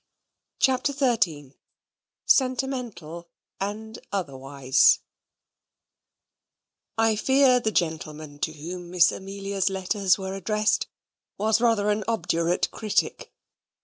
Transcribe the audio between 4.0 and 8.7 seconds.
Otherwise I fear the gentleman to